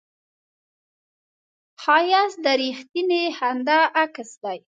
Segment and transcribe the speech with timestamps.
[1.81, 4.57] ښایست د رښتینې خندا عکس دی